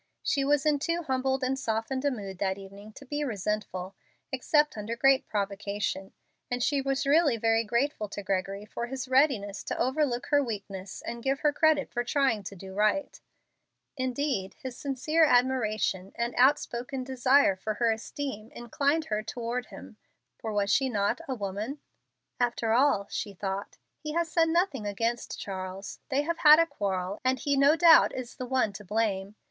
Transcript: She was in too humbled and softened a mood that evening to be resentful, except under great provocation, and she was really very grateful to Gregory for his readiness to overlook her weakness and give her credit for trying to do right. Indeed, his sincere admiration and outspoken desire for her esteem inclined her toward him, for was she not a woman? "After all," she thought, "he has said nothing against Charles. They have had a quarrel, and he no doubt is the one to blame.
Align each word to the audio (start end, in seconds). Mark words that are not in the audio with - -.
She 0.23 0.43
was 0.43 0.65
in 0.65 0.79
too 0.79 1.03
humbled 1.03 1.43
and 1.43 1.59
softened 1.59 2.03
a 2.05 2.09
mood 2.09 2.39
that 2.39 2.57
evening 2.57 2.91
to 2.93 3.05
be 3.05 3.23
resentful, 3.23 3.93
except 4.31 4.75
under 4.75 4.95
great 4.95 5.27
provocation, 5.27 6.11
and 6.49 6.63
she 6.63 6.81
was 6.81 7.05
really 7.05 7.37
very 7.37 7.63
grateful 7.63 8.09
to 8.09 8.23
Gregory 8.23 8.65
for 8.65 8.87
his 8.87 9.07
readiness 9.07 9.61
to 9.65 9.77
overlook 9.77 10.25
her 10.31 10.41
weakness 10.43 11.03
and 11.03 11.21
give 11.21 11.41
her 11.41 11.53
credit 11.53 11.91
for 11.91 12.03
trying 12.03 12.41
to 12.45 12.55
do 12.55 12.73
right. 12.73 13.21
Indeed, 13.95 14.55
his 14.55 14.75
sincere 14.75 15.23
admiration 15.23 16.13
and 16.15 16.33
outspoken 16.35 17.03
desire 17.03 17.55
for 17.55 17.75
her 17.75 17.91
esteem 17.91 18.51
inclined 18.53 19.05
her 19.05 19.21
toward 19.21 19.67
him, 19.67 19.97
for 20.35 20.51
was 20.51 20.71
she 20.73 20.89
not 20.89 21.21
a 21.27 21.35
woman? 21.35 21.79
"After 22.39 22.73
all," 22.73 23.05
she 23.11 23.35
thought, 23.35 23.77
"he 23.99 24.13
has 24.13 24.31
said 24.31 24.49
nothing 24.49 24.87
against 24.87 25.39
Charles. 25.39 25.99
They 26.09 26.23
have 26.23 26.39
had 26.39 26.57
a 26.57 26.65
quarrel, 26.65 27.21
and 27.23 27.37
he 27.37 27.55
no 27.55 27.75
doubt 27.75 28.15
is 28.15 28.33
the 28.37 28.47
one 28.47 28.73
to 28.73 28.83
blame. 28.83 29.35